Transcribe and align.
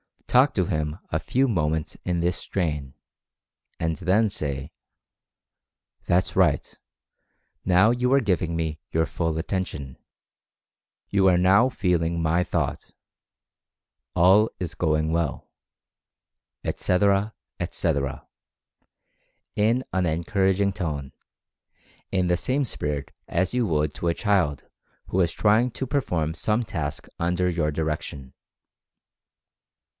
Talk 0.25 0.53
to 0.53 0.65
him 0.65 0.97
a 1.11 1.19
few 1.19 1.47
moments 1.49 1.95
in 2.05 2.21
this 2.21 2.37
strain, 2.37 2.95
and 3.81 3.97
then 3.97 4.29
say: 4.29 4.71
"That's 6.05 6.37
right, 6.37 6.79
now 7.65 7.91
you 7.91 8.11
are 8.13 8.21
giving 8.21 8.55
me 8.55 8.79
your 8.91 9.05
full 9.05 9.37
attention— 9.37 9.97
you 11.11 11.27
are 11.27 11.37
now 11.37 11.67
feeling 11.67 12.19
my 12.21 12.45
Thought— 12.45 12.91
all 14.15 14.49
is 14.57 14.73
going 14.73 15.11
well," 15.11 15.51
etc., 16.63 17.35
etc., 17.59 18.25
in 19.55 19.83
an 19.93 20.05
encouraging 20.05 20.71
tone, 20.71 21.11
in 22.09 22.27
the 22.27 22.37
same 22.37 22.63
spirit 22.63 23.11
as 23.27 23.53
you 23.53 23.67
would 23.67 23.93
to 23.95 24.07
a 24.07 24.13
child 24.15 24.63
who 25.07 25.17
was 25.17 25.33
trying 25.33 25.69
to 25.71 25.85
perform 25.85 26.33
some 26.33 26.63
task 26.63 27.07
under 27.19 27.49
your 27.49 27.69
direction. 27.69 28.33